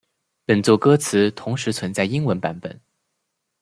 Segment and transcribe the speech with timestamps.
[0.47, 2.81] 本作歌词同时存在英文版本。